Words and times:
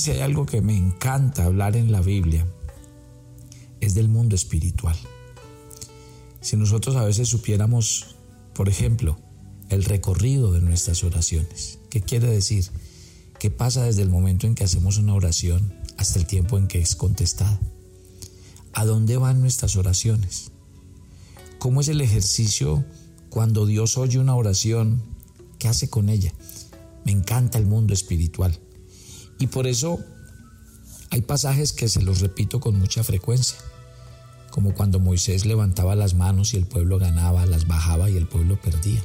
si 0.00 0.12
hay 0.12 0.20
algo 0.20 0.46
que 0.46 0.62
me 0.62 0.76
encanta 0.76 1.44
hablar 1.44 1.76
en 1.76 1.92
la 1.92 2.00
Biblia, 2.00 2.46
es 3.80 3.94
del 3.94 4.08
mundo 4.08 4.34
espiritual. 4.34 4.96
Si 6.40 6.56
nosotros 6.56 6.96
a 6.96 7.04
veces 7.04 7.28
supiéramos, 7.28 8.16
por 8.54 8.70
ejemplo, 8.70 9.18
el 9.68 9.84
recorrido 9.84 10.52
de 10.52 10.62
nuestras 10.62 11.04
oraciones, 11.04 11.80
¿qué 11.90 12.00
quiere 12.00 12.28
decir? 12.28 12.64
¿Qué 13.38 13.50
pasa 13.50 13.84
desde 13.84 14.00
el 14.00 14.08
momento 14.08 14.46
en 14.46 14.54
que 14.54 14.64
hacemos 14.64 14.96
una 14.96 15.14
oración 15.14 15.74
hasta 15.98 16.18
el 16.18 16.26
tiempo 16.26 16.56
en 16.56 16.66
que 16.66 16.80
es 16.80 16.96
contestada? 16.96 17.60
¿A 18.72 18.86
dónde 18.86 19.18
van 19.18 19.40
nuestras 19.40 19.76
oraciones? 19.76 20.50
¿Cómo 21.58 21.82
es 21.82 21.88
el 21.88 22.00
ejercicio 22.00 22.86
cuando 23.28 23.66
Dios 23.66 23.98
oye 23.98 24.18
una 24.18 24.34
oración? 24.34 25.02
¿Qué 25.58 25.68
hace 25.68 25.90
con 25.90 26.08
ella? 26.08 26.32
Me 27.04 27.12
encanta 27.12 27.58
el 27.58 27.66
mundo 27.66 27.92
espiritual. 27.92 28.58
Y 29.40 29.48
por 29.48 29.66
eso 29.66 29.98
hay 31.10 31.22
pasajes 31.22 31.72
que 31.72 31.88
se 31.88 32.02
los 32.02 32.20
repito 32.20 32.60
con 32.60 32.78
mucha 32.78 33.02
frecuencia, 33.02 33.58
como 34.50 34.74
cuando 34.74 35.00
Moisés 35.00 35.46
levantaba 35.46 35.96
las 35.96 36.14
manos 36.14 36.54
y 36.54 36.58
el 36.58 36.66
pueblo 36.66 36.98
ganaba, 36.98 37.46
las 37.46 37.66
bajaba 37.66 38.10
y 38.10 38.16
el 38.16 38.28
pueblo 38.28 38.60
perdía. 38.60 39.02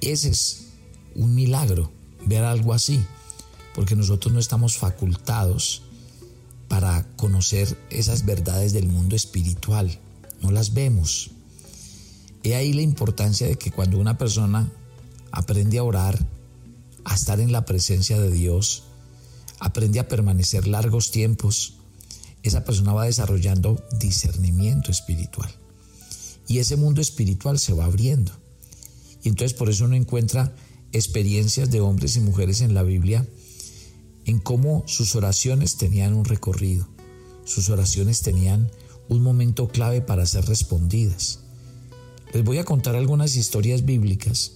Ese 0.00 0.30
es 0.30 0.68
un 1.16 1.34
milagro, 1.34 1.90
ver 2.24 2.44
algo 2.44 2.72
así, 2.72 3.04
porque 3.74 3.96
nosotros 3.96 4.32
no 4.32 4.38
estamos 4.38 4.78
facultados 4.78 5.82
para 6.68 7.04
conocer 7.16 7.76
esas 7.90 8.24
verdades 8.24 8.72
del 8.72 8.86
mundo 8.86 9.16
espiritual, 9.16 9.98
no 10.40 10.52
las 10.52 10.72
vemos. 10.72 11.30
He 12.44 12.54
ahí 12.54 12.72
la 12.72 12.82
importancia 12.82 13.46
de 13.48 13.56
que 13.56 13.72
cuando 13.72 13.98
una 13.98 14.18
persona 14.18 14.70
aprende 15.32 15.78
a 15.78 15.82
orar, 15.82 16.18
a 17.04 17.14
estar 17.14 17.40
en 17.40 17.52
la 17.52 17.64
presencia 17.64 18.18
de 18.18 18.30
Dios, 18.30 18.84
aprende 19.60 20.00
a 20.00 20.08
permanecer 20.08 20.66
largos 20.66 21.10
tiempos, 21.10 21.74
esa 22.42 22.64
persona 22.64 22.92
va 22.92 23.06
desarrollando 23.06 23.82
discernimiento 23.98 24.90
espiritual. 24.90 25.50
Y 26.46 26.58
ese 26.58 26.76
mundo 26.76 27.00
espiritual 27.00 27.58
se 27.58 27.72
va 27.72 27.86
abriendo. 27.86 28.32
Y 29.22 29.28
entonces 29.30 29.56
por 29.56 29.70
eso 29.70 29.86
uno 29.86 29.96
encuentra 29.96 30.54
experiencias 30.92 31.70
de 31.70 31.80
hombres 31.80 32.16
y 32.16 32.20
mujeres 32.20 32.60
en 32.60 32.74
la 32.74 32.82
Biblia 32.82 33.26
en 34.26 34.38
cómo 34.38 34.84
sus 34.86 35.16
oraciones 35.16 35.76
tenían 35.76 36.14
un 36.14 36.24
recorrido, 36.24 36.86
sus 37.44 37.68
oraciones 37.68 38.20
tenían 38.20 38.70
un 39.08 39.22
momento 39.22 39.68
clave 39.68 40.00
para 40.00 40.26
ser 40.26 40.46
respondidas. 40.46 41.40
Les 42.32 42.44
voy 42.44 42.58
a 42.58 42.64
contar 42.64 42.96
algunas 42.96 43.36
historias 43.36 43.84
bíblicas 43.84 44.52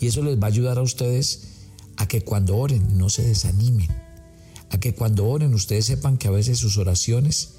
y 0.00 0.06
eso 0.06 0.22
les 0.22 0.38
va 0.38 0.44
a 0.46 0.50
ayudar 0.50 0.78
a 0.78 0.82
ustedes 0.82 1.57
a 1.98 2.06
que 2.06 2.22
cuando 2.22 2.56
oren 2.56 2.96
no 2.96 3.10
se 3.10 3.24
desanimen, 3.24 3.90
a 4.70 4.78
que 4.78 4.94
cuando 4.94 5.26
oren 5.26 5.52
ustedes 5.52 5.86
sepan 5.86 6.16
que 6.16 6.28
a 6.28 6.30
veces 6.30 6.58
sus 6.58 6.78
oraciones 6.78 7.54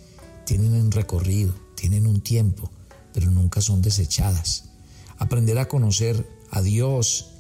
tienen 0.46 0.74
un 0.74 0.92
recorrido, 0.92 1.54
tienen 1.76 2.08
un 2.08 2.22
tiempo, 2.22 2.72
pero 3.14 3.30
nunca 3.32 3.60
son 3.60 3.82
desechadas. 3.82 4.70
Aprender 5.18 5.60
a 5.60 5.68
conocer 5.68 6.26
a 6.52 6.62
Dios, 6.62 7.32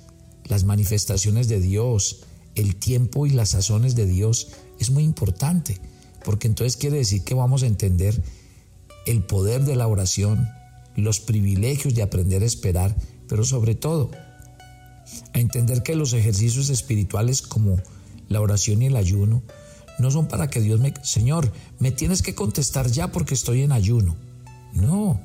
las 0.43 0.65
manifestaciones 0.65 1.47
de 1.47 1.61
Dios, 1.61 2.25
el 2.55 2.75
tiempo 2.75 3.25
y 3.25 3.29
las 3.29 3.49
sazones 3.49 3.95
de 3.95 4.05
Dios 4.05 4.49
es 4.77 4.91
muy 4.91 5.03
importante, 5.03 5.79
porque 6.25 6.47
entonces 6.47 6.75
quiere 6.75 6.97
decir 6.97 7.23
que 7.23 7.33
vamos 7.33 7.63
a 7.63 7.67
entender 7.67 8.21
el 9.05 9.23
poder 9.23 9.63
de 9.63 9.77
la 9.77 9.87
oración, 9.87 10.49
los 10.97 11.21
privilegios 11.21 11.95
de 11.95 12.01
aprender 12.01 12.43
a 12.43 12.47
esperar, 12.47 12.93
pero 13.29 13.45
sobre 13.45 13.73
todo 13.73 14.11
a 15.33 15.39
entender 15.39 15.83
que 15.83 15.95
los 15.95 16.13
ejercicios 16.13 16.69
espirituales 16.69 17.41
como 17.41 17.77
la 18.27 18.41
oración 18.41 18.81
y 18.81 18.87
el 18.87 18.95
ayuno 18.95 19.43
no 19.99 20.11
son 20.11 20.27
para 20.27 20.49
que 20.49 20.61
Dios 20.61 20.79
me, 20.79 20.93
Señor, 21.03 21.51
me 21.79 21.91
tienes 21.91 22.21
que 22.21 22.35
contestar 22.35 22.89
ya 22.89 23.11
porque 23.11 23.33
estoy 23.33 23.63
en 23.63 23.71
ayuno. 23.71 24.15
No, 24.73 25.19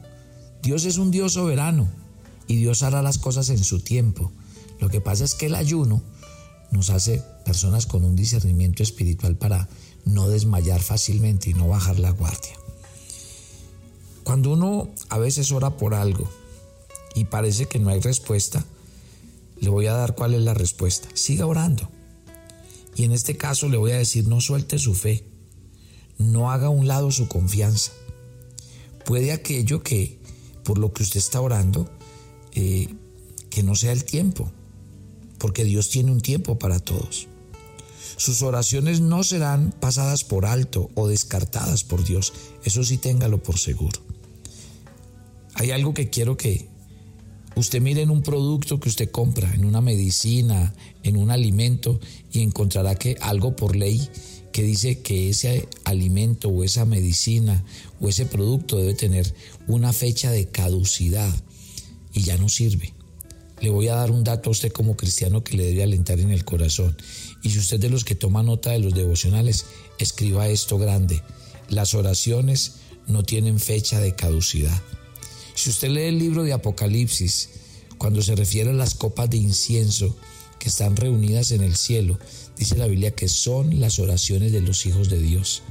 Dios 0.63 0.85
es 0.85 0.99
un 0.99 1.11
Dios 1.11 1.35
soberano 1.35 1.89
y 2.47 2.57
Dios 2.57 2.83
hará 2.83 3.03
las 3.03 3.19
cosas 3.19 3.51
en 3.51 3.63
su 3.63 3.81
tiempo. 3.81 4.33
Lo 4.81 4.89
que 4.89 5.01
pasa 5.01 5.25
es 5.25 5.35
que 5.35 5.47
el 5.47 5.55
ayuno 5.55 6.03
nos 6.71 6.91
hace 6.91 7.23
personas 7.45 7.87
con 7.87 8.05
un 8.05 8.17
discernimiento 8.17 8.83
espiritual 8.83 9.37
para 9.37 9.69
no 10.05 10.29
desmayar 10.29 10.81
fácilmente 10.81 11.51
y 11.51 11.55
no 11.55 11.69
bajar 11.69 11.99
la 11.99 12.11
guardia. 12.11 12.59
Cuando 14.25 14.53
uno 14.53 14.89
a 15.11 15.19
veces 15.19 15.53
ora 15.53 15.77
por 15.77 15.95
algo 15.95 16.29
y 17.15 17.27
parece 17.27 17.67
que 17.67 17.79
no 17.79 17.91
hay 17.91 18.01
respuesta, 18.01 18.65
le 19.59 19.69
voy 19.69 19.87
a 19.87 19.93
dar 19.93 20.15
cuál 20.15 20.35
es 20.35 20.43
la 20.43 20.55
respuesta. 20.55 21.09
Siga 21.15 21.47
orando. 21.47 21.91
Y 22.97 23.05
en 23.05 23.13
este 23.13 23.37
caso 23.37 23.69
le 23.69 23.77
voy 23.77 23.93
a 23.93 23.99
decir, 23.99 24.29
no 24.29 24.41
suelte 24.41 24.79
su 24.79 24.95
fe, 24.95 25.25
no 26.19 26.51
haga 26.51 26.67
a 26.67 26.71
un 26.71 26.87
lado 26.87 27.11
su 27.11 27.29
confianza. 27.29 27.93
Puede 29.05 29.33
aquello 29.33 29.83
que, 29.83 30.21
por 30.63 30.79
lo 30.79 30.93
que 30.93 31.03
usted 31.03 31.19
está 31.19 31.41
orando, 31.41 31.91
eh, 32.53 32.89
que 33.51 33.63
no 33.63 33.75
sea 33.75 33.93
el 33.93 34.05
tiempo, 34.05 34.51
porque 35.39 35.65
Dios 35.65 35.91
tiene 35.91 36.13
un 36.13 36.21
tiempo 36.21 36.59
para 36.59 36.79
todos. 36.79 37.29
Sus 38.17 38.43
oraciones 38.43 39.01
no 39.01 39.25
serán 39.25 39.73
pasadas 39.73 40.23
por 40.23 40.47
alto 40.47 40.91
o 40.95 41.09
descartadas 41.09 41.83
por 41.83 42.05
Dios, 42.05 42.33
eso 42.63 42.85
sí 42.85 42.97
téngalo 42.97 43.43
por 43.43 43.59
seguro. 43.59 44.01
Hay 45.55 45.73
algo 45.73 45.95
que 45.95 46.11
quiero 46.11 46.37
que 46.37 46.69
Usted 47.57 47.81
mire 47.81 48.03
en 48.03 48.11
un 48.11 48.23
producto 48.23 48.81
que 48.81 48.89
usted 48.89 49.11
compra, 49.11 49.53
en 49.55 49.65
una 49.65 49.81
medicina, 49.81 50.75
en 51.05 51.17
un 51.17 51.31
alimento, 51.31 52.01
y 52.33 52.43
encontrará 52.43 52.97
que 52.97 53.17
algo 53.21 53.55
por 53.55 53.77
ley 53.77 54.09
que 54.55 54.63
dice 54.63 55.01
que 55.01 55.31
ese 55.31 55.69
alimento 55.85 56.49
o 56.49 56.63
esa 56.63 56.85
medicina 56.85 57.65
o 58.01 58.09
ese 58.09 58.25
producto 58.25 58.77
debe 58.77 58.95
tener 58.95 59.35
una 59.67 59.93
fecha 59.93 60.31
de 60.31 60.47
caducidad 60.47 61.33
y 62.13 62.23
ya 62.23 62.39
no 62.39 62.49
sirve. 62.49 62.93
Le 63.61 63.71
voy 63.71 63.89
a 63.89 63.97
dar 63.97 64.11
un 64.11 64.25
dato 64.25 64.51
a 64.51 64.53
usted 64.53 64.71
como 64.71 64.97
cristiano 64.97 65.43
que 65.43 65.57
le 65.57 65.65
debe 65.65 65.83
alentar 65.83 66.21
en 66.21 66.31
el 66.31 66.45
corazón. 66.45 66.97
Y 67.43 67.51
si 67.51 67.59
usted 67.59 67.81
de 67.81 67.89
los 67.89 68.05
que 68.05 68.15
toma 68.15 68.43
nota 68.43 68.71
de 68.71 68.79
los 68.79 68.95
devocionales, 68.95 69.67
escriba 69.99 70.49
esto 70.49 70.79
grande. 70.79 71.23
Las 71.69 71.95
oraciones 71.95 72.77
no 73.07 73.23
tienen 73.23 73.59
fecha 73.59 74.01
de 74.01 74.15
caducidad. 74.15 74.81
Si 75.55 75.71
usted 75.71 75.89
lee 75.89 76.03
el 76.03 76.19
libro 76.19 76.43
de 76.43 76.53
Apocalipsis, 76.53 77.49
cuando 77.97 78.23
se 78.23 78.35
refiere 78.35 78.71
a 78.71 78.75
las 78.75 78.95
copas 78.95 79.31
de 79.31 79.37
incienso 79.37 80.17
que 80.59 80.69
están 80.69 80.97
reunidas 80.97 81.53
en 81.53 81.63
el 81.63 81.77
cielo, 81.77 82.19
dice 82.59 82.77
la 82.77 82.89
Biblia 82.89 83.13
que 83.13 83.29
son 83.29 83.79
las 83.81 83.99
oraciones 83.99 84.53
de 84.53 84.61
los 84.61 84.85
hijos 84.85 85.09
de 85.09 85.23
Dios. 85.23 85.63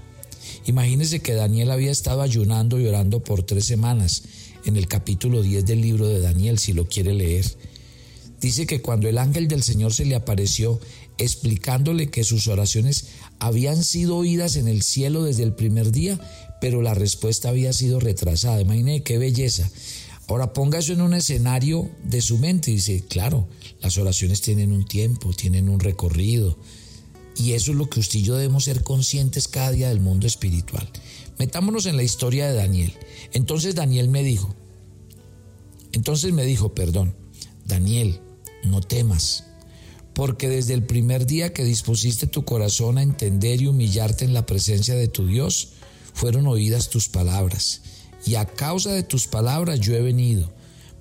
Imagínese 0.66 1.21
que 1.21 1.33
Daniel 1.33 1.71
había 1.71 1.91
estado 1.91 2.21
ayunando 2.21 2.79
y 2.79 2.88
orando 2.88 3.21
por 3.21 3.44
tres 3.44 3.66
semanas 3.66 4.23
en 4.66 4.77
el 4.77 4.88
capítulo 4.88 5.41
10 5.41 5.66
del 5.66 5.81
libro 5.81 6.07
de 6.07 6.21
Daniel, 6.21 6.59
si 6.59 6.71
lo 6.71 6.88
quiere 6.88 7.13
leer. 7.13 7.45
Dice 8.39 8.65
que 8.65 8.81
cuando 8.81 9.09
el 9.09 9.17
ángel 9.17 9.47
del 9.47 9.63
Señor 9.63 9.94
se 9.94 10.05
le 10.05 10.15
apareció 10.15 10.79
explicándole 11.17 12.09
que 12.09 12.23
sus 12.23 12.47
oraciones 12.47 13.05
habían 13.43 13.83
sido 13.83 14.15
oídas 14.15 14.55
en 14.55 14.69
el 14.69 14.83
cielo 14.83 15.25
desde 15.25 15.43
el 15.43 15.53
primer 15.53 15.91
día, 15.91 16.17
pero 16.61 16.81
la 16.81 16.93
respuesta 16.93 17.49
había 17.49 17.73
sido 17.73 17.99
retrasada. 17.99 18.61
Imagine 18.61 19.03
qué 19.03 19.17
belleza. 19.17 19.69
Ahora 20.29 20.53
ponga 20.53 20.79
eso 20.79 20.93
en 20.93 21.01
un 21.01 21.13
escenario 21.13 21.91
de 22.05 22.21
su 22.21 22.37
mente 22.37 22.71
y 22.71 22.75
dice, 22.75 23.03
claro, 23.05 23.49
las 23.81 23.97
oraciones 23.97 24.39
tienen 24.39 24.71
un 24.71 24.85
tiempo, 24.85 25.33
tienen 25.33 25.67
un 25.67 25.81
recorrido. 25.81 26.57
Y 27.35 27.51
eso 27.51 27.71
es 27.71 27.77
lo 27.77 27.89
que 27.89 27.99
usted 27.99 28.19
y 28.19 28.23
yo 28.23 28.37
debemos 28.37 28.63
ser 28.63 28.81
conscientes 28.81 29.49
cada 29.49 29.71
día 29.71 29.89
del 29.89 29.99
mundo 29.99 30.25
espiritual. 30.25 30.89
Metámonos 31.37 31.85
en 31.85 31.97
la 31.97 32.03
historia 32.03 32.47
de 32.47 32.53
Daniel. 32.53 32.93
Entonces 33.33 33.75
Daniel 33.75 34.07
me 34.07 34.23
dijo, 34.23 34.55
entonces 35.91 36.31
me 36.31 36.45
dijo, 36.45 36.73
perdón, 36.73 37.13
Daniel, 37.65 38.21
no 38.63 38.79
temas, 38.79 39.43
porque 40.13 40.47
desde 40.47 40.74
el 40.74 40.84
primer 40.84 41.25
día 41.25 41.53
que 41.53 41.63
dispusiste 41.63 42.28
tu 42.28 42.46
corazón 42.46 42.97
a 42.97 43.03
entender 43.03 43.62
y 43.62 43.68
humillarte 43.68 44.25
en 44.25 44.33
la 44.33 44.45
presencia 44.45 44.95
de 44.95 45.07
tu 45.07 45.27
Dios, 45.27 45.69
fueron 46.13 46.48
oídas 46.48 46.89
tus 46.89 47.10
palabras, 47.10 47.81
y 48.25 48.36
a 48.36 48.45
causa 48.45 48.92
de 48.92 49.04
tus 49.04 49.27
palabras 49.27 49.80
yo 49.80 49.95
he 49.95 50.01
venido. 50.01 50.51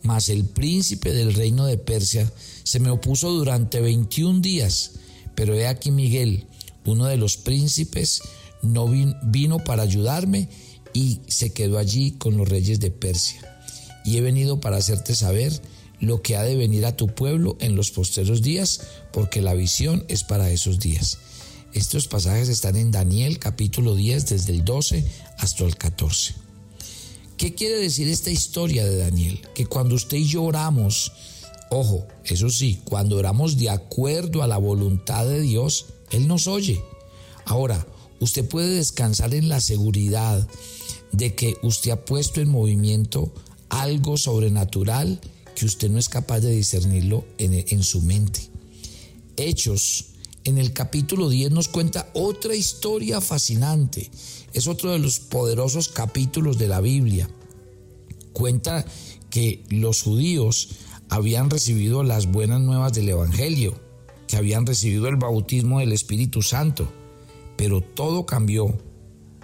Mas 0.02 0.28
el 0.30 0.44
príncipe 0.44 1.12
del 1.12 1.34
reino 1.34 1.66
de 1.66 1.78
Persia 1.78 2.30
se 2.64 2.80
me 2.80 2.90
opuso 2.90 3.30
durante 3.30 3.80
21 3.80 4.40
días, 4.40 4.92
pero 5.34 5.54
he 5.54 5.66
aquí 5.68 5.90
Miguel, 5.90 6.46
uno 6.84 7.06
de 7.06 7.16
los 7.16 7.36
príncipes, 7.36 8.22
no 8.62 8.88
vino 9.22 9.58
para 9.58 9.82
ayudarme 9.82 10.48
y 10.92 11.20
se 11.28 11.52
quedó 11.52 11.78
allí 11.78 12.12
con 12.12 12.36
los 12.36 12.48
reyes 12.48 12.80
de 12.80 12.90
Persia. 12.90 13.40
Y 14.04 14.16
he 14.16 14.20
venido 14.20 14.60
para 14.60 14.78
hacerte 14.78 15.14
saber 15.14 15.52
lo 16.02 16.20
que 16.20 16.36
ha 16.36 16.42
de 16.42 16.56
venir 16.56 16.84
a 16.84 16.96
tu 16.96 17.06
pueblo 17.06 17.56
en 17.60 17.76
los 17.76 17.92
posteros 17.92 18.42
días, 18.42 18.80
porque 19.12 19.40
la 19.40 19.54
visión 19.54 20.04
es 20.08 20.24
para 20.24 20.50
esos 20.50 20.80
días. 20.80 21.18
Estos 21.74 22.08
pasajes 22.08 22.48
están 22.48 22.74
en 22.74 22.90
Daniel 22.90 23.38
capítulo 23.38 23.94
10 23.94 24.28
desde 24.28 24.52
el 24.52 24.64
12 24.64 25.04
hasta 25.38 25.64
el 25.64 25.76
14. 25.76 26.34
¿Qué 27.36 27.54
quiere 27.54 27.76
decir 27.76 28.08
esta 28.08 28.32
historia 28.32 28.84
de 28.84 28.96
Daniel? 28.96 29.40
Que 29.54 29.66
cuando 29.66 29.94
usted 29.94 30.16
y 30.16 30.26
yo 30.26 30.42
oramos, 30.42 31.12
ojo, 31.70 32.04
eso 32.24 32.50
sí, 32.50 32.80
cuando 32.82 33.16
oramos 33.16 33.56
de 33.56 33.70
acuerdo 33.70 34.42
a 34.42 34.48
la 34.48 34.58
voluntad 34.58 35.24
de 35.24 35.40
Dios, 35.40 35.86
Él 36.10 36.26
nos 36.26 36.48
oye. 36.48 36.82
Ahora, 37.44 37.86
usted 38.18 38.46
puede 38.48 38.74
descansar 38.74 39.34
en 39.34 39.48
la 39.48 39.60
seguridad 39.60 40.48
de 41.12 41.36
que 41.36 41.54
usted 41.62 41.92
ha 41.92 42.04
puesto 42.04 42.40
en 42.40 42.48
movimiento 42.48 43.32
algo 43.68 44.16
sobrenatural 44.16 45.20
que 45.54 45.66
usted 45.66 45.90
no 45.90 45.98
es 45.98 46.08
capaz 46.08 46.40
de 46.40 46.50
discernirlo 46.50 47.24
en, 47.38 47.82
su 47.82 48.02
mente. 48.02 48.40
Hechos, 49.36 50.06
en 50.44 50.58
el 50.58 50.72
capítulo 50.72 51.28
10 51.28 51.52
nos 51.52 51.68
cuenta 51.68 52.10
otra 52.14 52.54
historia 52.54 53.20
fascinante. 53.20 54.10
Es 54.52 54.66
otro 54.66 54.90
de 54.90 54.98
los 54.98 55.20
poderosos 55.20 55.88
capítulos 55.88 56.58
de 56.58 56.68
la 56.68 56.80
Biblia. 56.80 57.28
Cuenta 58.32 58.84
que 59.30 59.64
los 59.68 60.02
judíos 60.02 60.70
habían 61.08 61.50
recibido 61.50 62.02
las 62.02 62.30
buenas 62.30 62.60
nuevas 62.60 62.92
del 62.92 63.08
Evangelio, 63.08 63.78
que 64.26 64.36
habían 64.36 64.66
recibido 64.66 65.08
el 65.08 65.16
bautismo 65.16 65.80
del 65.80 65.92
Espíritu 65.92 66.42
Santo, 66.42 66.90
pero 67.56 67.82
todo 67.82 68.24
cambió 68.24 68.78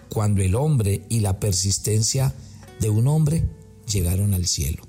cuando 0.09 0.43
el 0.43 0.55
hombre 0.55 1.05
y 1.09 1.21
la 1.21 1.39
persistencia 1.39 2.35
de 2.81 2.91
un 2.91 3.07
hombre 3.07 3.49
llegaron 3.87 4.35
al 4.35 4.47
cielo. 4.47 4.88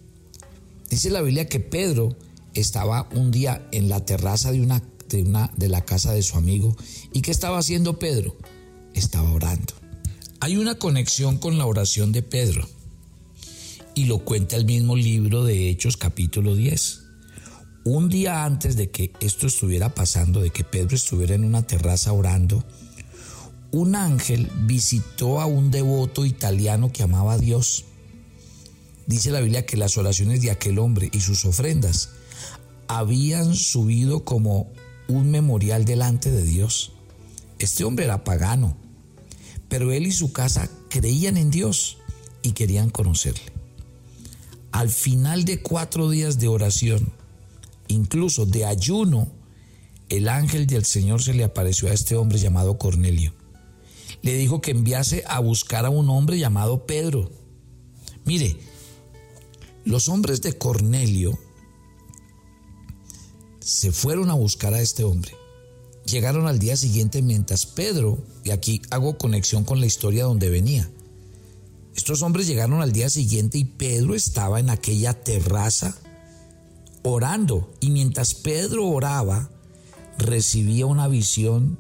Dice 0.89 1.09
la 1.09 1.21
Biblia 1.21 1.47
que 1.47 1.59
Pedro 1.59 2.15
estaba 2.53 3.07
un 3.13 3.31
día 3.31 3.67
en 3.71 3.89
la 3.89 4.05
terraza 4.05 4.51
de 4.51 4.61
una, 4.61 4.81
de 5.55 5.67
la 5.67 5.85
casa 5.85 6.13
de 6.13 6.23
su 6.23 6.37
amigo 6.37 6.75
y 7.13 7.21
¿qué 7.21 7.31
estaba 7.31 7.59
haciendo 7.59 7.99
Pedro? 7.99 8.35
Estaba 8.93 9.31
orando. 9.31 9.73
Hay 10.39 10.57
una 10.57 10.75
conexión 10.75 11.37
con 11.37 11.57
la 11.57 11.65
oración 11.65 12.11
de 12.11 12.23
Pedro 12.23 12.67
y 13.93 14.05
lo 14.05 14.19
cuenta 14.19 14.55
el 14.55 14.65
mismo 14.65 14.95
libro 14.95 15.43
de 15.43 15.69
Hechos 15.69 15.97
capítulo 15.97 16.55
10. 16.55 17.01
Un 17.83 18.09
día 18.09 18.45
antes 18.45 18.75
de 18.75 18.89
que 18.89 19.11
esto 19.19 19.47
estuviera 19.47 19.93
pasando, 19.93 20.41
de 20.41 20.49
que 20.49 20.63
Pedro 20.63 20.95
estuviera 20.95 21.35
en 21.35 21.43
una 21.43 21.67
terraza 21.67 22.13
orando, 22.13 22.63
un 23.71 23.95
ángel 23.95 24.49
visitó 24.61 25.39
a 25.39 25.45
un 25.45 25.69
devoto 25.69 26.25
italiano 26.25 26.91
que 26.91 27.03
amaba 27.03 27.33
a 27.33 27.37
Dios. 27.37 27.85
Dice 29.09 29.31
la 29.31 29.41
Biblia 29.41 29.65
que 29.65 29.75
las 29.75 29.97
oraciones 29.97 30.43
de 30.43 30.51
aquel 30.51 30.77
hombre 30.77 31.09
y 31.11 31.21
sus 31.21 31.43
ofrendas 31.43 32.11
habían 32.87 33.55
subido 33.55 34.23
como 34.23 34.71
un 35.07 35.31
memorial 35.31 35.83
delante 35.83 36.29
de 36.29 36.43
Dios. 36.43 36.91
Este 37.57 37.85
hombre 37.85 38.05
era 38.05 38.23
pagano, 38.23 38.77
pero 39.67 39.91
él 39.91 40.05
y 40.05 40.11
su 40.11 40.31
casa 40.31 40.69
creían 40.89 41.37
en 41.37 41.49
Dios 41.49 41.97
y 42.43 42.51
querían 42.51 42.91
conocerle. 42.91 43.51
Al 44.71 44.89
final 44.89 45.43
de 45.43 45.59
cuatro 45.63 46.11
días 46.11 46.37
de 46.37 46.47
oración, 46.47 47.11
incluso 47.87 48.45
de 48.45 48.65
ayuno, 48.65 49.27
el 50.09 50.29
ángel 50.29 50.67
del 50.67 50.85
Señor 50.85 51.23
se 51.23 51.33
le 51.33 51.45
apareció 51.45 51.89
a 51.89 51.93
este 51.93 52.15
hombre 52.15 52.37
llamado 52.37 52.77
Cornelio. 52.77 53.33
Le 54.21 54.35
dijo 54.35 54.61
que 54.61 54.69
enviase 54.69 55.23
a 55.25 55.39
buscar 55.39 55.87
a 55.87 55.89
un 55.89 56.11
hombre 56.11 56.37
llamado 56.37 56.85
Pedro. 56.85 57.31
Mire, 58.23 58.68
los 59.89 60.07
hombres 60.07 60.43
de 60.43 60.55
Cornelio 60.55 61.39
se 63.59 63.91
fueron 63.91 64.29
a 64.29 64.35
buscar 64.35 64.75
a 64.75 64.81
este 64.81 65.03
hombre. 65.03 65.31
Llegaron 66.05 66.45
al 66.45 66.59
día 66.59 66.77
siguiente 66.77 67.23
mientras 67.23 67.65
Pedro, 67.65 68.19
y 68.43 68.51
aquí 68.51 68.83
hago 68.91 69.17
conexión 69.17 69.63
con 69.63 69.79
la 69.79 69.87
historia 69.87 70.25
donde 70.25 70.51
venía, 70.51 70.87
estos 71.95 72.21
hombres 72.21 72.45
llegaron 72.45 72.83
al 72.83 72.91
día 72.91 73.09
siguiente 73.09 73.57
y 73.57 73.65
Pedro 73.65 74.13
estaba 74.13 74.59
en 74.59 74.69
aquella 74.69 75.15
terraza 75.15 75.97
orando. 77.01 77.73
Y 77.79 77.89
mientras 77.89 78.35
Pedro 78.35 78.87
oraba, 78.87 79.49
recibía 80.19 80.85
una 80.85 81.07
visión 81.07 81.79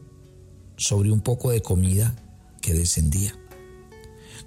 sobre 0.77 1.11
un 1.11 1.21
poco 1.21 1.51
de 1.51 1.61
comida 1.61 2.15
que 2.59 2.73
descendía. 2.73 3.35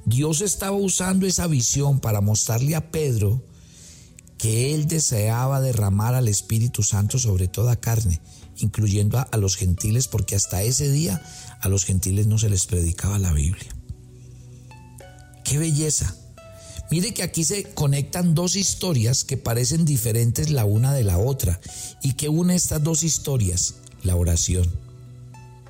Dios 0.04 0.40
estaba 0.40 0.76
usando 0.76 1.26
esa 1.26 1.46
visión 1.46 2.00
para 2.00 2.20
mostrarle 2.20 2.74
a 2.74 2.90
Pedro 2.90 3.51
que 4.42 4.74
él 4.74 4.88
deseaba 4.88 5.60
derramar 5.60 6.16
al 6.16 6.26
Espíritu 6.26 6.82
Santo 6.82 7.20
sobre 7.20 7.46
toda 7.46 7.76
carne, 7.76 8.20
incluyendo 8.56 9.24
a, 9.30 9.36
los 9.36 9.54
gentiles, 9.54 10.08
porque 10.08 10.34
hasta 10.34 10.64
ese 10.64 10.90
día 10.90 11.22
a 11.60 11.68
los 11.68 11.84
gentiles 11.84 12.26
no 12.26 12.38
se 12.38 12.50
les 12.50 12.66
predicaba 12.66 13.20
la 13.20 13.32
Biblia. 13.32 13.72
¡Qué 15.44 15.58
belleza! 15.58 16.16
Mire 16.90 17.14
que 17.14 17.22
aquí 17.22 17.44
se 17.44 17.72
conectan 17.72 18.34
dos 18.34 18.56
historias 18.56 19.22
que 19.22 19.36
parecen 19.36 19.84
diferentes 19.84 20.50
la 20.50 20.64
una 20.64 20.92
de 20.92 21.04
la 21.04 21.18
otra 21.18 21.60
y 22.02 22.14
que 22.14 22.28
une 22.28 22.56
estas 22.56 22.82
dos 22.82 23.04
historias, 23.04 23.76
la 24.02 24.16
oración. 24.16 24.68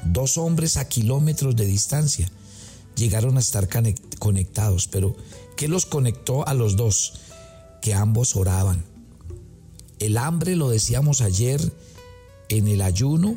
Dos 0.02 0.38
hombres 0.38 0.78
a 0.78 0.88
kilómetros 0.88 1.56
de 1.56 1.66
distancia 1.66 2.26
llegaron 2.96 3.36
a 3.36 3.40
estar 3.40 3.68
conectados, 4.18 4.88
pero 4.88 5.14
¿qué 5.58 5.68
los 5.68 5.84
conectó 5.84 6.48
a 6.48 6.54
los 6.54 6.76
dos? 6.76 7.12
Que 7.82 7.92
ambos 7.92 8.34
oraban. 8.34 8.82
El 9.98 10.16
hambre, 10.16 10.56
lo 10.56 10.70
decíamos 10.70 11.20
ayer, 11.20 11.60
en 12.48 12.68
el 12.68 12.80
ayuno, 12.80 13.36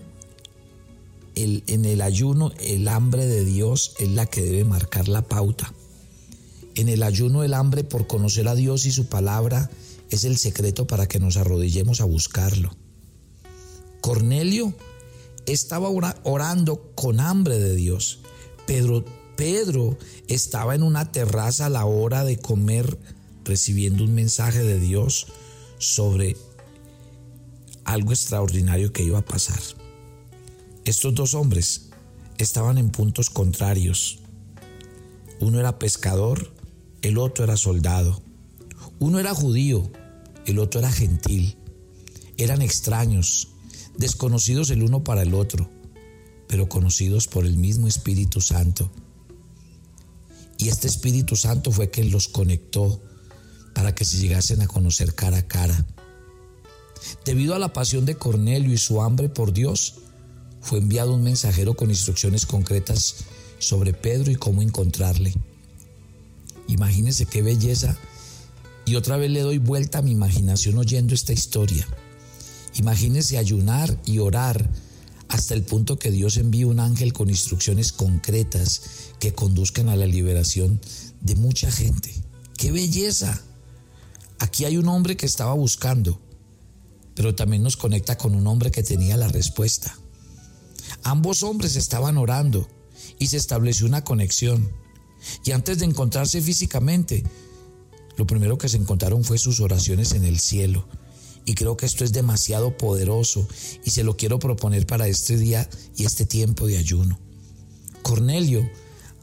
en 1.35 1.85
el 1.85 2.01
ayuno 2.01 2.53
el 2.59 2.87
hambre 2.87 3.25
de 3.25 3.43
Dios 3.43 3.95
es 3.99 4.09
la 4.09 4.25
que 4.25 4.41
debe 4.41 4.63
marcar 4.63 5.09
la 5.09 5.21
pauta. 5.23 5.73
En 6.75 6.89
el 6.89 7.03
ayuno 7.03 7.43
el 7.43 7.53
hambre 7.53 7.83
por 7.83 8.07
conocer 8.07 8.47
a 8.47 8.55
Dios 8.55 8.85
y 8.85 8.91
su 8.91 9.07
palabra 9.07 9.69
es 10.09 10.23
el 10.23 10.37
secreto 10.37 10.87
para 10.87 11.07
que 11.07 11.19
nos 11.19 11.37
arrodillemos 11.37 12.01
a 12.01 12.05
buscarlo. 12.05 12.75
Cornelio 14.01 14.73
estaba 15.45 15.89
orando 15.89 16.91
con 16.95 17.19
hambre 17.19 17.59
de 17.59 17.75
Dios. 17.75 18.19
Pedro, 18.67 19.05
Pedro 19.35 19.97
estaba 20.27 20.75
en 20.75 20.83
una 20.83 21.11
terraza 21.11 21.67
a 21.67 21.69
la 21.69 21.85
hora 21.85 22.23
de 22.23 22.37
comer 22.37 22.97
recibiendo 23.45 24.03
un 24.03 24.13
mensaje 24.13 24.63
de 24.63 24.79
Dios 24.79 25.27
sobre 25.77 26.35
algo 27.85 28.11
extraordinario 28.11 28.91
que 28.91 29.03
iba 29.03 29.19
a 29.19 29.25
pasar. 29.25 29.61
Estos 30.83 31.15
dos 31.15 31.33
hombres 31.33 31.89
estaban 32.37 32.77
en 32.77 32.89
puntos 32.89 33.29
contrarios. 33.29 34.19
Uno 35.39 35.59
era 35.59 35.79
pescador 35.79 36.55
el 37.05 37.19
otro 37.19 37.43
era 37.43 37.55
soldado. 37.55 38.19
Uno 38.97 39.19
era 39.19 39.35
judío, 39.35 39.91
el 40.47 40.57
otro 40.57 40.79
era 40.79 40.91
gentil. 40.91 41.55
Eran 42.37 42.63
extraños, 42.63 43.49
desconocidos 43.95 44.71
el 44.71 44.81
uno 44.81 45.03
para 45.03 45.21
el 45.21 45.35
otro, 45.35 45.69
pero 46.47 46.67
conocidos 46.67 47.27
por 47.27 47.45
el 47.45 47.57
mismo 47.57 47.87
Espíritu 47.87 48.41
Santo. 48.41 48.89
Y 50.57 50.69
este 50.69 50.87
Espíritu 50.87 51.35
Santo 51.35 51.71
fue 51.71 51.91
quien 51.91 52.09
los 52.09 52.27
conectó 52.27 52.99
para 53.75 53.93
que 53.93 54.05
se 54.05 54.17
llegasen 54.17 54.61
a 54.61 54.67
conocer 54.67 55.13
cara 55.13 55.37
a 55.37 55.47
cara. 55.47 55.85
Debido 57.25 57.53
a 57.53 57.59
la 57.59 57.73
pasión 57.73 58.05
de 58.05 58.15
Cornelio 58.15 58.73
y 58.73 58.77
su 58.77 59.01
hambre 59.03 59.29
por 59.29 59.53
Dios, 59.53 59.95
fue 60.61 60.79
enviado 60.79 61.13
un 61.13 61.21
mensajero 61.21 61.75
con 61.75 61.91
instrucciones 61.91 62.47
concretas 62.47 63.17
sobre 63.59 63.93
Pedro 63.93 64.31
y 64.31 64.35
cómo 64.35 64.63
encontrarle. 64.63 65.35
Imagínense 66.67 67.27
qué 67.27 67.43
belleza. 67.43 67.95
Y 68.85 68.95
otra 68.95 69.17
vez 69.17 69.29
le 69.29 69.41
doy 69.41 69.57
vuelta 69.57 69.99
a 69.99 70.01
mi 70.01 70.11
imaginación 70.11 70.77
oyendo 70.77 71.13
esta 71.13 71.33
historia. 71.33 71.87
Imagínense 72.75 73.37
ayunar 73.37 73.95
y 74.05 74.19
orar 74.19 74.69
hasta 75.27 75.53
el 75.53 75.63
punto 75.63 75.99
que 75.99 76.11
Dios 76.11 76.37
envíe 76.37 76.63
un 76.63 76.79
ángel 76.79 77.13
con 77.13 77.29
instrucciones 77.29 77.91
concretas 77.91 79.11
que 79.19 79.33
conduzcan 79.33 79.89
a 79.89 79.95
la 79.95 80.05
liberación 80.05 80.79
de 81.21 81.35
mucha 81.35 81.69
gente. 81.71 82.13
¡Qué 82.57 82.71
belleza! 82.71 83.43
Aquí 84.45 84.63
hay 84.63 84.77
un 84.77 84.87
hombre 84.89 85.17
que 85.17 85.25
estaba 85.25 85.55
buscando, 85.55 86.21
pero 87.15 87.33
también 87.33 87.63
nos 87.63 87.77
conecta 87.77 88.15
con 88.15 88.35
un 88.35 88.45
hombre 88.45 88.69
que 88.69 88.83
tenía 88.83 89.17
la 89.17 89.27
respuesta. 89.27 89.97
Ambos 91.01 91.41
hombres 91.41 91.75
estaban 91.75 92.19
orando 92.19 92.69
y 93.17 93.25
se 93.25 93.37
estableció 93.37 93.87
una 93.87 94.03
conexión. 94.03 94.71
Y 95.43 95.51
antes 95.51 95.79
de 95.79 95.85
encontrarse 95.85 96.43
físicamente, 96.43 97.23
lo 98.17 98.27
primero 98.27 98.59
que 98.59 98.69
se 98.69 98.77
encontraron 98.77 99.23
fue 99.23 99.39
sus 99.39 99.59
oraciones 99.61 100.11
en 100.11 100.23
el 100.23 100.39
cielo. 100.39 100.87
Y 101.43 101.55
creo 101.55 101.75
que 101.75 101.87
esto 101.87 102.03
es 102.03 102.13
demasiado 102.13 102.77
poderoso 102.77 103.47
y 103.83 103.89
se 103.89 104.03
lo 104.03 104.15
quiero 104.15 104.37
proponer 104.37 104.85
para 104.85 105.07
este 105.07 105.37
día 105.37 105.67
y 105.95 106.05
este 106.05 106.27
tiempo 106.27 106.67
de 106.67 106.77
ayuno. 106.77 107.17
Cornelio, 108.03 108.69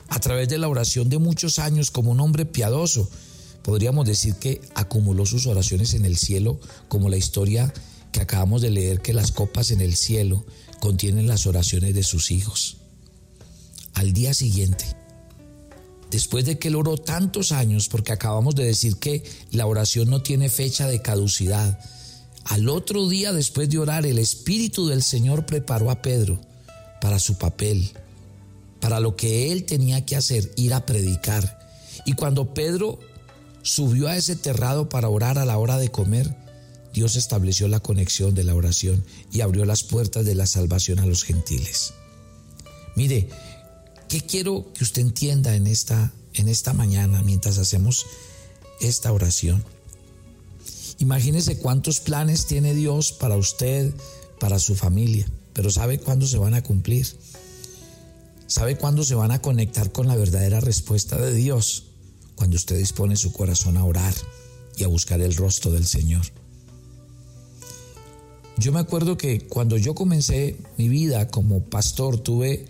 a 0.09 0.19
través 0.19 0.49
de 0.49 0.59
la 0.59 0.67
oración 0.67 1.09
de 1.09 1.19
muchos 1.19 1.61
años 1.61 1.93
como 1.93 2.11
un 2.11 2.19
hombre 2.19 2.45
piadoso, 2.45 3.09
podríamos 3.63 4.07
decir 4.07 4.35
que 4.35 4.61
acumuló 4.75 5.27
sus 5.27 5.47
oraciones 5.47 5.95
en 5.95 6.05
el 6.05 6.17
cielo 6.17 6.61
como 6.89 7.09
la 7.09 7.17
historia 7.17 7.73
que 8.13 8.21
acabamos 8.21 8.63
de 8.63 8.71
leer 8.71 9.01
que 9.01 9.15
las 9.15 9.33
copas 9.33 9.71
en 9.71 9.81
el 9.81 9.97
cielo 9.97 10.45
contienen 10.81 11.27
las 11.27 11.47
oraciones 11.47 11.95
de 11.95 12.03
sus 12.03 12.31
hijos. 12.31 12.77
Al 13.95 14.13
día 14.13 14.35
siguiente, 14.35 14.85
después 16.11 16.45
de 16.45 16.59
que 16.59 16.69
él 16.69 16.77
oró 16.77 16.99
tantos 16.99 17.53
años, 17.53 17.89
porque 17.89 18.13
acabamos 18.13 18.55
de 18.55 18.65
decir 18.65 18.97
que 18.97 19.23
la 19.51 19.67
oración 19.67 20.11
no 20.11 20.23
tiene 20.23 20.49
fecha 20.49 20.87
de 20.87 21.01
caducidad, 21.01 21.79
al 22.45 22.69
otro 22.69 23.09
día 23.09 23.33
después 23.33 23.71
de 23.71 23.79
orar, 23.79 24.05
el 24.05 24.19
Espíritu 24.19 24.89
del 24.89 25.03
Señor 25.03 25.47
preparó 25.47 25.91
a 25.91 26.03
Pedro 26.03 26.41
para 27.01 27.19
su 27.19 27.37
papel. 27.39 27.93
para 28.81 28.99
lo 28.99 29.15
que 29.15 29.53
él 29.53 29.63
tenía 29.63 30.05
que 30.05 30.17
hacer, 30.17 30.53
ir 30.57 30.75
a 30.75 30.85
predicar. 30.85 31.71
Y 32.05 32.15
cuando 32.15 32.53
Pedro 32.53 32.99
subió 33.63 34.09
a 34.09 34.17
ese 34.17 34.37
terrado 34.37 34.89
para 34.89 35.09
orar 35.09 35.39
a 35.39 35.45
la 35.45 35.59
hora 35.59 35.79
de 35.79 35.91
comer, 35.91 36.37
Dios 36.93 37.17
estableció 37.17 37.69
la 37.69 37.81
conexión 37.81 38.35
de 38.35 38.45
la 38.45 38.55
oración 38.55 39.05
y 39.33 39.41
abrió 39.41 39.65
las 39.65 39.83
puertas 39.83 40.25
de 40.25 40.35
la 40.35 40.47
salvación 40.47 40.99
a 40.99 41.07
los 41.07 41.25
gentiles. 41.25 41.95
Mire, 42.97 43.29
¿qué 44.09 44.21
quiero 44.21 44.71
que 44.75 44.85
usted 44.85 45.03
entienda 45.03 45.57
en 45.57 45.67
esta, 45.67 46.13
en 46.35 46.49
esta 46.49 46.75
mañana 46.75 47.23
mientras 47.23 47.59
hacemos 47.59 48.07
esta 48.81 49.13
oración? 49.13 49.65
Imagínese 50.99 51.57
cuántos 51.59 52.01
planes 52.01 52.47
tiene 52.47 52.75
Dios 52.75 53.13
para 53.13 53.37
usted, 53.37 53.95
para 54.39 54.59
su 54.59 54.75
familia, 54.75 55.27
pero 55.55 55.71
¿sabe 55.71 55.99
cuándo 55.99 56.27
se 56.27 56.39
van 56.39 56.55
a 56.55 56.63
cumplir? 56.63 57.07
¿Sabe 58.47 58.77
cuándo 58.77 59.03
se 59.03 59.15
van 59.15 59.31
a 59.31 59.41
conectar 59.41 59.93
con 59.93 60.09
la 60.09 60.17
verdadera 60.17 60.61
respuesta 60.61 61.17
de 61.17 61.33
Dios? 61.33 61.85
Cuando 62.43 62.57
usted 62.57 62.77
dispone 62.77 63.15
su 63.15 63.31
corazón 63.31 63.77
a 63.77 63.85
orar 63.85 64.13
y 64.77 64.83
a 64.83 64.89
buscar 64.89 65.21
el 65.21 65.37
rostro 65.37 65.71
del 65.71 65.87
Señor. 65.87 66.23
Yo 68.59 68.73
me 68.73 68.81
acuerdo 68.81 69.17
que 69.17 69.47
cuando 69.47 69.77
yo 69.77 69.95
comencé 69.95 70.57
mi 70.77 70.89
vida 70.89 71.29
como 71.29 71.63
pastor, 71.63 72.19
tuve 72.19 72.67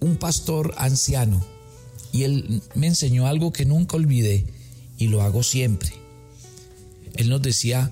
un 0.00 0.16
pastor 0.16 0.74
anciano 0.76 1.42
y 2.12 2.24
él 2.24 2.60
me 2.74 2.88
enseñó 2.88 3.26
algo 3.26 3.54
que 3.54 3.64
nunca 3.64 3.96
olvidé 3.96 4.52
y 4.98 5.06
lo 5.06 5.22
hago 5.22 5.42
siempre. 5.42 5.94
Él 7.14 7.30
nos 7.30 7.40
decía, 7.40 7.90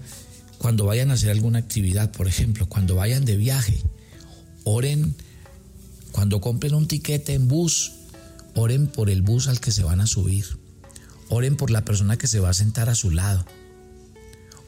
cuando 0.58 0.84
vayan 0.84 1.10
a 1.10 1.14
hacer 1.14 1.30
alguna 1.30 1.60
actividad, 1.60 2.12
por 2.12 2.28
ejemplo, 2.28 2.68
cuando 2.68 2.96
vayan 2.96 3.24
de 3.24 3.38
viaje, 3.38 3.80
oren, 4.64 5.14
cuando 6.12 6.42
compren 6.42 6.74
un 6.74 6.86
tiquete 6.86 7.32
en 7.32 7.48
bus, 7.48 7.92
oren 8.54 8.88
por 8.88 9.08
el 9.08 9.22
bus 9.22 9.48
al 9.48 9.58
que 9.58 9.70
se 9.70 9.84
van 9.84 10.02
a 10.02 10.06
subir. 10.06 10.62
Oren 11.28 11.56
por 11.56 11.70
la 11.70 11.84
persona 11.84 12.16
que 12.16 12.26
se 12.26 12.40
va 12.40 12.50
a 12.50 12.54
sentar 12.54 12.88
a 12.88 12.94
su 12.94 13.10
lado. 13.10 13.44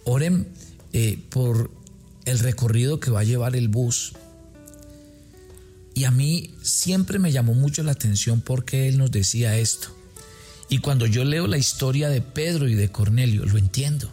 Oren 0.05 0.49
eh, 0.93 1.19
por 1.31 1.71
el 2.25 2.39
recorrido 2.39 3.01
que 3.01 3.11
va 3.11 3.21
a 3.21 3.25
llevar 3.25 3.57
el 3.57 3.69
bus. 3.69 4.13
Y 5.95 6.05
a 6.05 6.11
mí 6.11 6.55
siempre 6.63 7.19
me 7.19 7.33
llamó 7.33 7.55
mucho 7.55 7.83
la 7.83 7.93
atención 7.93 8.41
porque 8.41 8.89
él 8.89 8.99
nos 8.99 9.11
decía 9.11 9.57
esto. 9.57 9.89
Y 10.69 10.79
cuando 10.79 11.07
yo 11.07 11.25
leo 11.25 11.47
la 11.47 11.59
historia 11.59 12.09
de 12.09 12.21
Pedro 12.21 12.69
y 12.69 12.75
de 12.75 12.91
Cornelio, 12.91 13.45
lo 13.47 13.57
entiendo. 13.57 14.11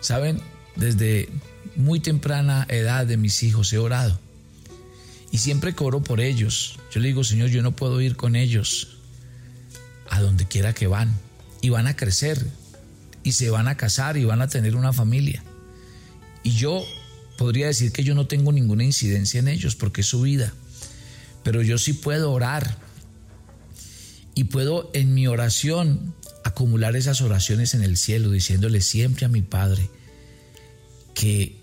Saben, 0.00 0.40
desde 0.76 1.28
muy 1.76 2.00
temprana 2.00 2.66
edad 2.68 3.06
de 3.06 3.16
mis 3.16 3.42
hijos 3.42 3.72
he 3.72 3.78
orado. 3.78 4.18
Y 5.30 5.38
siempre 5.38 5.74
que 5.74 5.84
oro 5.84 6.02
por 6.02 6.20
ellos, 6.20 6.78
yo 6.90 7.00
le 7.00 7.08
digo, 7.08 7.24
Señor, 7.24 7.50
yo 7.50 7.62
no 7.62 7.76
puedo 7.76 8.00
ir 8.00 8.16
con 8.16 8.34
ellos 8.34 8.97
a 10.10 10.20
donde 10.20 10.46
quiera 10.46 10.74
que 10.74 10.86
van. 10.86 11.14
Y 11.60 11.70
van 11.70 11.86
a 11.86 11.96
crecer, 11.96 12.46
y 13.24 13.32
se 13.32 13.50
van 13.50 13.68
a 13.68 13.76
casar, 13.76 14.16
y 14.16 14.24
van 14.24 14.42
a 14.42 14.48
tener 14.48 14.76
una 14.76 14.92
familia. 14.92 15.42
Y 16.42 16.52
yo 16.52 16.84
podría 17.36 17.66
decir 17.66 17.92
que 17.92 18.04
yo 18.04 18.14
no 18.14 18.26
tengo 18.26 18.52
ninguna 18.52 18.84
incidencia 18.84 19.40
en 19.40 19.48
ellos 19.48 19.74
porque 19.74 20.02
es 20.02 20.06
su 20.06 20.22
vida. 20.22 20.52
Pero 21.42 21.62
yo 21.62 21.78
sí 21.78 21.92
puedo 21.92 22.32
orar. 22.32 22.78
Y 24.34 24.44
puedo 24.44 24.90
en 24.94 25.14
mi 25.14 25.26
oración 25.26 26.14
acumular 26.44 26.96
esas 26.96 27.20
oraciones 27.20 27.74
en 27.74 27.82
el 27.82 27.96
cielo, 27.96 28.30
diciéndole 28.30 28.80
siempre 28.80 29.26
a 29.26 29.28
mi 29.28 29.42
Padre 29.42 29.90
que 31.14 31.56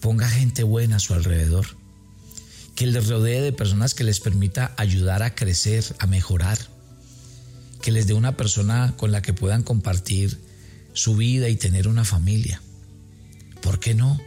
ponga 0.00 0.28
gente 0.28 0.64
buena 0.64 0.96
a 0.96 1.00
su 1.00 1.14
alrededor, 1.14 1.66
que 2.74 2.86
les 2.86 3.08
rodee 3.08 3.40
de 3.40 3.52
personas 3.52 3.94
que 3.94 4.04
les 4.04 4.20
permita 4.20 4.74
ayudar 4.76 5.22
a 5.22 5.34
crecer, 5.34 5.84
a 6.00 6.06
mejorar, 6.06 6.58
que 7.86 7.92
les 7.92 8.08
dé 8.08 8.14
una 8.14 8.36
persona 8.36 8.94
con 8.96 9.12
la 9.12 9.22
que 9.22 9.32
puedan 9.32 9.62
compartir 9.62 10.40
su 10.92 11.14
vida 11.14 11.48
y 11.48 11.54
tener 11.54 11.86
una 11.86 12.04
familia. 12.04 12.60
¿Por 13.60 13.78
qué 13.78 13.94
no? 13.94 14.20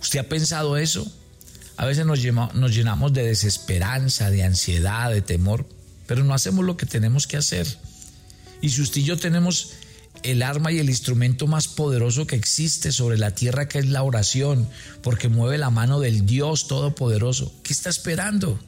¿Usted 0.00 0.20
ha 0.20 0.30
pensado 0.30 0.78
eso? 0.78 1.06
A 1.76 1.84
veces 1.84 2.06
nos, 2.06 2.22
llenamos 2.22 3.12
de 3.12 3.22
desesperanza, 3.22 4.30
de 4.30 4.44
ansiedad, 4.44 5.10
de 5.12 5.20
temor, 5.20 5.68
pero 6.06 6.24
no 6.24 6.32
hacemos 6.32 6.64
lo 6.64 6.78
que 6.78 6.86
tenemos 6.86 7.26
que 7.26 7.36
hacer. 7.36 7.66
Y 8.62 8.70
si 8.70 8.80
usted 8.80 9.02
y 9.02 9.04
yo 9.04 9.18
tenemos 9.18 9.72
el 10.22 10.42
arma 10.42 10.72
y 10.72 10.78
el 10.78 10.88
instrumento 10.88 11.46
más 11.46 11.68
poderoso 11.68 12.26
que 12.26 12.36
existe 12.36 12.92
sobre 12.92 13.18
la 13.18 13.34
tierra, 13.34 13.68
que 13.68 13.78
es 13.78 13.88
la 13.88 14.02
oración, 14.02 14.66
porque 15.02 15.28
mueve 15.28 15.58
la 15.58 15.68
mano 15.68 16.00
del 16.00 16.24
Dios 16.24 16.66
Todopoderoso, 16.66 17.52
¿qué 17.62 17.74
está 17.74 17.90
esperando? 17.90 18.58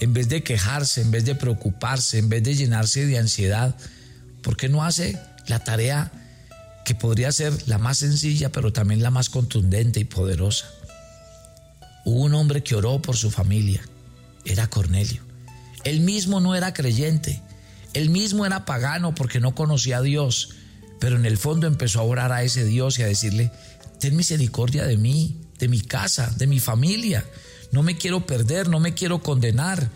En 0.00 0.12
vez 0.12 0.28
de 0.28 0.42
quejarse, 0.42 1.00
en 1.00 1.10
vez 1.10 1.24
de 1.24 1.34
preocuparse, 1.34 2.18
en 2.18 2.28
vez 2.28 2.42
de 2.42 2.54
llenarse 2.54 3.06
de 3.06 3.18
ansiedad, 3.18 3.74
¿por 4.42 4.56
qué 4.56 4.68
no 4.68 4.84
hace 4.84 5.18
la 5.46 5.60
tarea 5.60 6.10
que 6.84 6.94
podría 6.94 7.32
ser 7.32 7.52
la 7.66 7.78
más 7.78 7.98
sencilla, 7.98 8.52
pero 8.52 8.72
también 8.72 9.02
la 9.02 9.10
más 9.10 9.30
contundente 9.30 10.00
y 10.00 10.04
poderosa. 10.04 10.66
Hubo 12.04 12.20
un 12.20 12.34
hombre 12.34 12.62
que 12.62 12.74
oró 12.74 13.00
por 13.00 13.16
su 13.16 13.30
familia, 13.30 13.82
era 14.44 14.68
Cornelio. 14.68 15.22
Él 15.84 16.00
mismo 16.00 16.40
no 16.40 16.54
era 16.54 16.74
creyente, 16.74 17.42
él 17.94 18.10
mismo 18.10 18.44
era 18.44 18.66
pagano 18.66 19.14
porque 19.14 19.40
no 19.40 19.54
conocía 19.54 19.98
a 19.98 20.02
Dios, 20.02 20.50
pero 21.00 21.16
en 21.16 21.24
el 21.24 21.38
fondo 21.38 21.66
empezó 21.66 22.00
a 22.00 22.04
orar 22.04 22.32
a 22.32 22.42
ese 22.42 22.64
Dios 22.64 22.98
y 22.98 23.02
a 23.02 23.06
decirle, 23.06 23.50
ten 23.98 24.16
misericordia 24.16 24.84
de 24.84 24.98
mí, 24.98 25.40
de 25.58 25.68
mi 25.68 25.80
casa, 25.80 26.30
de 26.36 26.46
mi 26.46 26.60
familia. 26.60 27.24
No 27.72 27.82
me 27.82 27.96
quiero 27.96 28.26
perder, 28.26 28.68
no 28.68 28.80
me 28.80 28.94
quiero 28.94 29.22
condenar, 29.22 29.90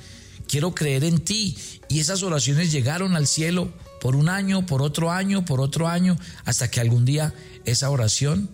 quiero 0.48 0.74
creer 0.74 1.04
en 1.04 1.20
ti. 1.20 1.56
Y 1.88 2.00
esas 2.00 2.22
oraciones 2.22 2.72
llegaron 2.72 3.16
al 3.16 3.26
cielo 3.26 3.72
por 4.00 4.16
un 4.16 4.28
año, 4.28 4.66
por 4.66 4.82
otro 4.82 5.10
año, 5.10 5.44
por 5.44 5.60
otro 5.60 5.88
año, 5.88 6.18
hasta 6.44 6.70
que 6.70 6.80
algún 6.80 7.04
día 7.04 7.34
esa 7.64 7.90
oración 7.90 8.50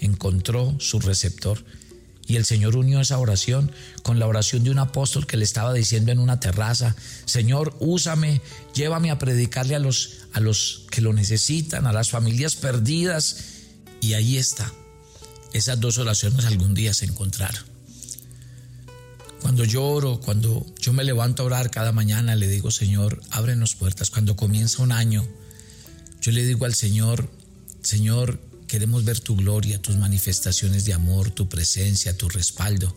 encontró 0.00 0.74
su 0.78 1.00
receptor. 1.00 1.64
Y 2.28 2.36
el 2.36 2.44
Señor 2.44 2.76
unió 2.76 3.00
esa 3.00 3.18
oración 3.18 3.70
con 4.02 4.18
la 4.18 4.26
oración 4.26 4.64
de 4.64 4.70
un 4.70 4.80
apóstol 4.80 5.26
que 5.26 5.36
le 5.36 5.44
estaba 5.44 5.72
diciendo 5.72 6.10
en 6.10 6.18
una 6.18 6.40
terraza, 6.40 6.96
Señor, 7.24 7.76
úsame, 7.78 8.40
llévame 8.74 9.10
a 9.10 9.18
predicarle 9.18 9.76
a 9.76 9.78
los, 9.78 10.26
a 10.32 10.40
los 10.40 10.86
que 10.90 11.00
lo 11.00 11.12
necesitan, 11.12 11.86
a 11.86 11.92
las 11.92 12.10
familias 12.10 12.56
perdidas. 12.56 13.36
Y 14.00 14.14
ahí 14.14 14.38
está. 14.38 14.72
Esas 15.52 15.78
dos 15.80 15.98
oraciones 15.98 16.44
algún 16.46 16.74
día 16.74 16.92
se 16.94 17.04
encontraron. 17.04 17.75
Cuando 19.46 19.64
lloro, 19.64 20.18
cuando 20.18 20.66
yo 20.80 20.92
me 20.92 21.04
levanto 21.04 21.44
a 21.44 21.46
orar 21.46 21.70
cada 21.70 21.92
mañana, 21.92 22.34
le 22.34 22.48
digo, 22.48 22.72
Señor, 22.72 23.22
ábrenos 23.30 23.76
puertas. 23.76 24.10
Cuando 24.10 24.34
comienza 24.34 24.82
un 24.82 24.90
año, 24.90 25.24
yo 26.20 26.32
le 26.32 26.44
digo 26.44 26.64
al 26.66 26.74
Señor, 26.74 27.30
Señor, 27.80 28.40
queremos 28.66 29.04
ver 29.04 29.20
tu 29.20 29.36
gloria, 29.36 29.80
tus 29.80 29.94
manifestaciones 29.98 30.84
de 30.84 30.94
amor, 30.94 31.30
tu 31.30 31.48
presencia, 31.48 32.18
tu 32.18 32.28
respaldo. 32.28 32.92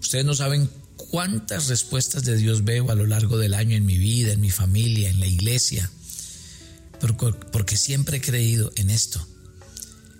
Ustedes 0.00 0.24
no 0.24 0.32
saben 0.32 0.70
cuántas 0.96 1.68
respuestas 1.68 2.24
de 2.24 2.38
Dios 2.38 2.64
veo 2.64 2.90
a 2.90 2.94
lo 2.94 3.06
largo 3.06 3.36
del 3.36 3.52
año 3.52 3.76
en 3.76 3.84
mi 3.84 3.98
vida, 3.98 4.32
en 4.32 4.40
mi 4.40 4.50
familia, 4.50 5.10
en 5.10 5.20
la 5.20 5.26
iglesia, 5.26 5.90
porque 7.52 7.76
siempre 7.76 8.16
he 8.16 8.20
creído 8.22 8.72
en 8.76 8.88
esto. 8.88 9.20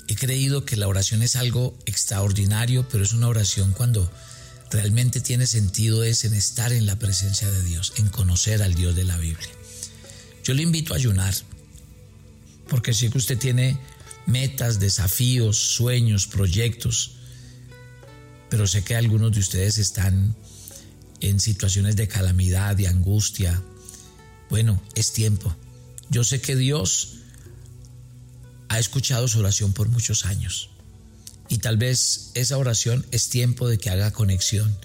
He 0.09 0.15
creído 0.15 0.67
que 0.67 0.77
la 0.77 0.89
oración 0.89 1.23
es 1.23 1.37
algo 1.37 1.79
extraordinario, 1.87 2.87
pero 2.91 3.03
es 3.03 3.15
una 3.15 3.29
oración 3.29 3.73
cuando 3.73 4.13
realmente 4.71 5.21
tiene 5.21 5.47
sentido 5.47 6.05
es 6.05 6.25
en 6.25 6.35
estar 6.35 6.73
en 6.73 6.87
la 6.87 6.99
presencia 6.99 7.51
de 7.51 7.63
Dios, 7.63 7.93
en 7.97 8.09
conocer 8.09 8.63
al 8.63 8.75
Dios 8.75 8.95
de 8.97 9.05
la 9.05 9.17
Biblia. 9.17 9.49
Yo 10.43 10.55
le 10.55 10.63
invito 10.63 10.93
a 10.93 10.97
ayunar, 10.97 11.35
porque 12.69 12.93
sé 12.93 13.11
que 13.11 13.19
usted 13.19 13.39
tiene 13.39 13.79
metas, 14.27 14.81
desafíos, 14.81 15.57
sueños, 15.57 16.27
proyectos, 16.27 17.13
pero 18.51 18.67
sé 18.67 18.85
que 18.85 18.97
algunos 18.97 19.33
de 19.33 19.41
ustedes 19.41 19.79
están 19.79 20.35
en 21.21 21.41
situaciones 21.41 21.97
de 21.97 22.09
calamidad, 22.09 22.77
de 22.77 22.89
angustia. 22.89 23.63
Bueno, 24.51 24.81
es 24.95 25.13
tiempo. 25.13 25.55
Yo 26.11 26.23
sé 26.25 26.41
que 26.41 26.55
Dios 26.55 27.15
ha 28.69 28.79
escuchado 28.79 29.29
su 29.29 29.39
oración 29.39 29.73
por 29.73 29.89
muchos 29.89 30.27
años. 30.27 30.71
Y 31.49 31.59
tal 31.59 31.77
vez 31.77 32.31
esa 32.35 32.57
oración 32.59 33.07
es 33.11 33.29
tiempo 33.29 33.69
de 33.69 33.79
que 33.79 33.91
haga 33.91 34.13
conexión 34.13 34.77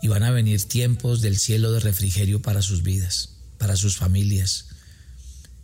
y 0.00 0.08
van 0.08 0.22
a 0.22 0.30
venir 0.30 0.62
tiempos 0.64 1.20
del 1.20 1.38
cielo 1.38 1.72
de 1.72 1.80
refrigerio 1.80 2.42
para 2.42 2.62
sus 2.62 2.82
vidas, 2.82 3.30
para 3.58 3.76
sus 3.76 3.96
familias. 3.96 4.66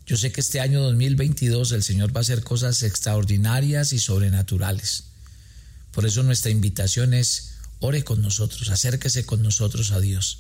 Yo 0.07 0.17
sé 0.17 0.33
que 0.33 0.41
este 0.41 0.61
año 0.61 0.81
2022 0.83 1.73
el 1.73 1.83
Señor 1.83 2.15
va 2.15 2.21
a 2.21 2.23
hacer 2.23 2.43
cosas 2.43 2.83
extraordinarias 2.83 3.93
y 3.93 3.99
sobrenaturales. 3.99 5.05
Por 5.93 6.07
eso 6.07 6.23
nuestra 6.23 6.51
invitación 6.51 7.15
es, 7.15 7.55
ore 7.81 8.05
con 8.05 8.23
nosotros, 8.23 8.71
acérquese 8.71 9.27
con 9.27 9.43
nosotros 9.43 9.91
a 9.91 10.01
Dios. 10.01 10.39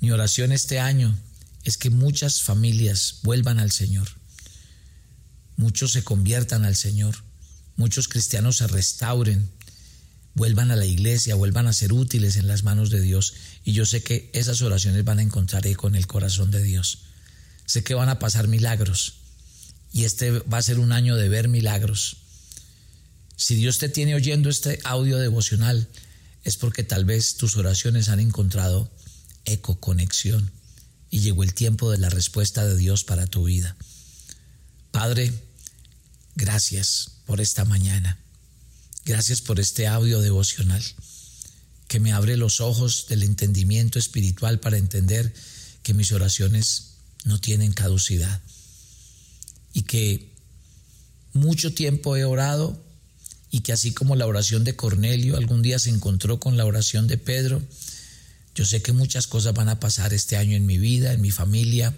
Mi 0.00 0.10
oración 0.10 0.52
este 0.52 0.80
año 0.80 1.18
es 1.64 1.76
que 1.76 1.90
muchas 1.90 2.42
familias 2.42 3.20
vuelvan 3.22 3.58
al 3.58 3.70
Señor, 3.70 4.08
muchos 5.56 5.92
se 5.92 6.04
conviertan 6.04 6.64
al 6.64 6.76
Señor 6.76 7.16
muchos 7.76 8.08
cristianos 8.08 8.56
se 8.56 8.66
restauren, 8.66 9.50
vuelvan 10.34 10.70
a 10.70 10.76
la 10.76 10.86
iglesia, 10.86 11.34
vuelvan 11.34 11.66
a 11.66 11.72
ser 11.72 11.92
útiles 11.92 12.36
en 12.36 12.46
las 12.46 12.62
manos 12.62 12.90
de 12.90 13.00
Dios. 13.00 13.34
Y 13.64 13.72
yo 13.72 13.86
sé 13.86 14.02
que 14.02 14.30
esas 14.32 14.62
oraciones 14.62 15.04
van 15.04 15.18
a 15.18 15.22
encontrar 15.22 15.66
eco 15.66 15.88
en 15.88 15.94
el 15.94 16.06
corazón 16.06 16.50
de 16.50 16.62
Dios. 16.62 16.98
Sé 17.66 17.82
que 17.84 17.94
van 17.94 18.08
a 18.08 18.18
pasar 18.18 18.48
milagros. 18.48 19.14
Y 19.92 20.04
este 20.04 20.30
va 20.30 20.58
a 20.58 20.62
ser 20.62 20.78
un 20.78 20.92
año 20.92 21.16
de 21.16 21.28
ver 21.28 21.48
milagros. 21.48 22.18
Si 23.36 23.54
Dios 23.54 23.78
te 23.78 23.88
tiene 23.88 24.14
oyendo 24.14 24.50
este 24.50 24.78
audio 24.84 25.18
devocional, 25.18 25.88
es 26.44 26.56
porque 26.56 26.84
tal 26.84 27.04
vez 27.04 27.36
tus 27.36 27.56
oraciones 27.56 28.08
han 28.08 28.20
encontrado 28.20 28.90
eco, 29.44 29.80
conexión, 29.80 30.50
y 31.10 31.20
llegó 31.20 31.42
el 31.42 31.54
tiempo 31.54 31.90
de 31.90 31.98
la 31.98 32.10
respuesta 32.10 32.64
de 32.64 32.76
Dios 32.76 33.04
para 33.04 33.26
tu 33.26 33.44
vida. 33.44 33.76
Padre, 34.90 35.32
gracias 36.40 37.10
por 37.26 37.42
esta 37.42 37.66
mañana. 37.66 38.18
Gracias 39.04 39.42
por 39.42 39.60
este 39.60 39.86
audio 39.86 40.22
devocional 40.22 40.82
que 41.86 42.00
me 42.00 42.12
abre 42.12 42.38
los 42.38 42.62
ojos 42.62 43.06
del 43.08 43.24
entendimiento 43.24 43.98
espiritual 43.98 44.58
para 44.58 44.78
entender 44.78 45.34
que 45.82 45.92
mis 45.92 46.12
oraciones 46.12 46.94
no 47.24 47.38
tienen 47.38 47.72
caducidad 47.72 48.40
y 49.74 49.82
que 49.82 50.32
mucho 51.34 51.74
tiempo 51.74 52.16
he 52.16 52.24
orado 52.24 52.82
y 53.50 53.60
que 53.60 53.74
así 53.74 53.92
como 53.92 54.16
la 54.16 54.26
oración 54.26 54.64
de 54.64 54.76
Cornelio 54.76 55.36
algún 55.36 55.60
día 55.60 55.78
se 55.78 55.90
encontró 55.90 56.40
con 56.40 56.56
la 56.56 56.64
oración 56.64 57.06
de 57.06 57.18
Pedro, 57.18 57.60
yo 58.54 58.64
sé 58.64 58.80
que 58.80 58.92
muchas 58.92 59.26
cosas 59.26 59.52
van 59.52 59.68
a 59.68 59.78
pasar 59.78 60.14
este 60.14 60.38
año 60.38 60.56
en 60.56 60.64
mi 60.64 60.78
vida, 60.78 61.12
en 61.12 61.20
mi 61.20 61.32
familia, 61.32 61.94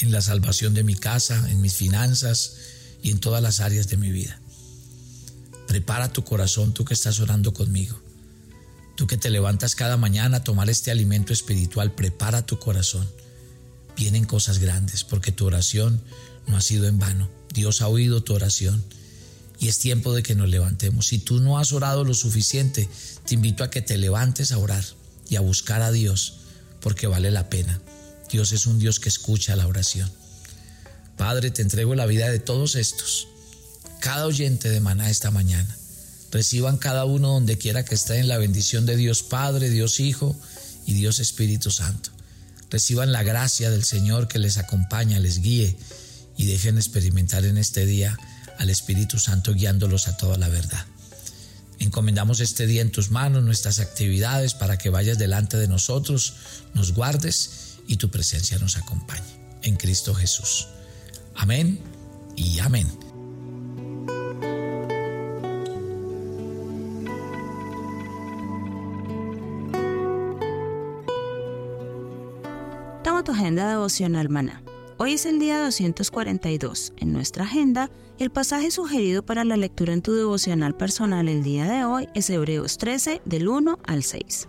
en 0.00 0.12
la 0.12 0.20
salvación 0.20 0.74
de 0.74 0.82
mi 0.82 0.94
casa, 0.94 1.50
en 1.50 1.62
mis 1.62 1.74
finanzas 1.74 2.56
y 3.06 3.12
en 3.12 3.20
todas 3.20 3.40
las 3.40 3.60
áreas 3.60 3.86
de 3.86 3.96
mi 3.96 4.10
vida. 4.10 4.40
Prepara 5.68 6.12
tu 6.12 6.24
corazón, 6.24 6.74
tú 6.74 6.84
que 6.84 6.92
estás 6.92 7.20
orando 7.20 7.54
conmigo. 7.54 7.96
Tú 8.96 9.06
que 9.06 9.16
te 9.16 9.30
levantas 9.30 9.76
cada 9.76 9.96
mañana 9.96 10.38
a 10.38 10.44
tomar 10.44 10.68
este 10.68 10.90
alimento 10.90 11.32
espiritual, 11.32 11.94
prepara 11.94 12.44
tu 12.44 12.58
corazón. 12.58 13.08
Vienen 13.96 14.24
cosas 14.24 14.58
grandes 14.58 15.04
porque 15.04 15.30
tu 15.30 15.46
oración 15.46 16.02
no 16.48 16.56
ha 16.56 16.60
sido 16.60 16.88
en 16.88 16.98
vano. 16.98 17.30
Dios 17.54 17.80
ha 17.80 17.86
oído 17.86 18.24
tu 18.24 18.34
oración 18.34 18.82
y 19.60 19.68
es 19.68 19.78
tiempo 19.78 20.12
de 20.12 20.24
que 20.24 20.34
nos 20.34 20.48
levantemos. 20.48 21.06
Si 21.06 21.20
tú 21.20 21.38
no 21.38 21.60
has 21.60 21.70
orado 21.70 22.02
lo 22.02 22.14
suficiente, 22.14 22.88
te 23.24 23.34
invito 23.34 23.62
a 23.62 23.70
que 23.70 23.82
te 23.82 23.98
levantes 23.98 24.50
a 24.50 24.58
orar 24.58 24.84
y 25.28 25.36
a 25.36 25.40
buscar 25.42 25.80
a 25.80 25.92
Dios 25.92 26.38
porque 26.80 27.06
vale 27.06 27.30
la 27.30 27.50
pena. 27.50 27.80
Dios 28.32 28.50
es 28.50 28.66
un 28.66 28.80
Dios 28.80 28.98
que 28.98 29.08
escucha 29.08 29.54
la 29.54 29.68
oración. 29.68 30.10
Padre, 31.16 31.50
te 31.50 31.62
entrego 31.62 31.94
la 31.94 32.06
vida 32.06 32.28
de 32.28 32.38
todos 32.38 32.74
estos 32.74 33.28
cada 34.00 34.26
oyente 34.26 34.68
de 34.68 34.80
maná 34.80 35.10
esta 35.10 35.30
mañana. 35.30 35.76
Reciban 36.30 36.76
cada 36.76 37.04
uno 37.04 37.32
donde 37.32 37.58
quiera 37.58 37.84
que 37.84 37.94
esté 37.94 38.18
en 38.18 38.28
la 38.28 38.38
bendición 38.38 38.86
de 38.86 38.96
Dios 38.96 39.22
Padre, 39.22 39.70
Dios 39.70 40.00
Hijo 40.00 40.36
y 40.86 40.92
Dios 40.94 41.18
Espíritu 41.18 41.70
Santo. 41.70 42.10
Reciban 42.70 43.12
la 43.12 43.22
gracia 43.22 43.70
del 43.70 43.84
Señor 43.84 44.28
que 44.28 44.38
les 44.38 44.58
acompaña, 44.58 45.18
les 45.18 45.40
guíe 45.40 45.76
y 46.36 46.46
dejen 46.46 46.76
experimentar 46.76 47.44
en 47.44 47.58
este 47.58 47.86
día 47.86 48.18
al 48.58 48.70
Espíritu 48.70 49.18
Santo 49.18 49.54
guiándolos 49.54 50.08
a 50.08 50.16
toda 50.16 50.36
la 50.36 50.48
verdad. 50.48 50.84
Encomendamos 51.78 52.40
este 52.40 52.66
día 52.66 52.82
en 52.82 52.90
tus 52.90 53.10
manos, 53.10 53.42
nuestras 53.42 53.80
actividades, 53.80 54.54
para 54.54 54.78
que 54.78 54.90
vayas 54.90 55.18
delante 55.18 55.56
de 55.56 55.68
nosotros, 55.68 56.34
nos 56.74 56.92
guardes 56.92 57.76
y 57.86 57.96
tu 57.96 58.10
presencia 58.10 58.58
nos 58.58 58.76
acompañe. 58.76 59.22
En 59.62 59.76
Cristo 59.76 60.14
Jesús. 60.14 60.68
Amén 61.36 61.78
y 62.36 62.58
amén. 62.60 62.86
tu 73.26 73.32
agenda 73.32 73.68
devocional 73.68 74.28
maná. 74.28 74.62
Hoy 74.98 75.14
es 75.14 75.26
el 75.26 75.40
día 75.40 75.60
242. 75.60 76.92
En 76.98 77.12
nuestra 77.12 77.42
agenda, 77.42 77.90
el 78.20 78.30
pasaje 78.30 78.70
sugerido 78.70 79.24
para 79.24 79.42
la 79.42 79.56
lectura 79.56 79.92
en 79.92 80.00
tu 80.00 80.12
devocional 80.12 80.76
personal 80.76 81.28
el 81.28 81.42
día 81.42 81.64
de 81.64 81.84
hoy 81.84 82.08
es 82.14 82.30
Hebreos 82.30 82.78
13 82.78 83.22
del 83.24 83.48
1 83.48 83.80
al 83.84 84.04
6. 84.04 84.48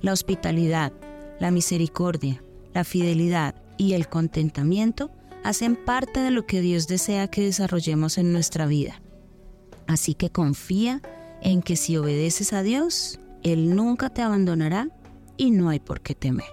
La 0.00 0.12
hospitalidad, 0.12 0.92
la 1.38 1.52
misericordia, 1.52 2.42
la 2.74 2.82
fidelidad 2.82 3.54
y 3.78 3.92
el 3.92 4.08
contentamiento 4.08 5.12
hacen 5.46 5.76
parte 5.76 6.20
de 6.20 6.32
lo 6.32 6.44
que 6.44 6.60
Dios 6.60 6.88
desea 6.88 7.28
que 7.28 7.42
desarrollemos 7.42 8.18
en 8.18 8.32
nuestra 8.32 8.66
vida. 8.66 9.00
Así 9.86 10.14
que 10.14 10.30
confía 10.30 11.00
en 11.40 11.62
que 11.62 11.76
si 11.76 11.96
obedeces 11.96 12.52
a 12.52 12.64
Dios, 12.64 13.20
Él 13.44 13.76
nunca 13.76 14.10
te 14.10 14.22
abandonará 14.22 14.88
y 15.36 15.52
no 15.52 15.68
hay 15.68 15.78
por 15.78 16.00
qué 16.00 16.16
temer. 16.16 16.46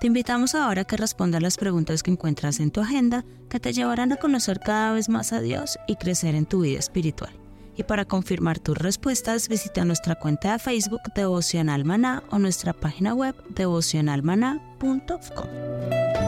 Te 0.00 0.06
invitamos 0.06 0.54
ahora 0.54 0.82
a 0.82 0.84
que 0.84 0.96
respondas 0.96 1.42
las 1.42 1.56
preguntas 1.56 2.04
que 2.04 2.12
encuentras 2.12 2.60
en 2.60 2.70
tu 2.70 2.80
agenda 2.80 3.24
que 3.50 3.58
te 3.58 3.72
llevarán 3.72 4.12
a 4.12 4.16
conocer 4.16 4.60
cada 4.60 4.92
vez 4.92 5.08
más 5.08 5.32
a 5.32 5.40
Dios 5.40 5.76
y 5.88 5.96
crecer 5.96 6.36
en 6.36 6.46
tu 6.46 6.60
vida 6.60 6.78
espiritual. 6.78 7.32
Y 7.76 7.82
para 7.82 8.04
confirmar 8.04 8.60
tus 8.60 8.78
respuestas, 8.78 9.48
visita 9.48 9.84
nuestra 9.84 10.14
cuenta 10.14 10.52
de 10.52 10.60
Facebook 10.60 11.02
Devocional 11.16 11.84
Maná 11.84 12.22
o 12.30 12.38
nuestra 12.38 12.74
página 12.74 13.12
web 13.12 13.34
devocionalmaná.com. 13.48 16.27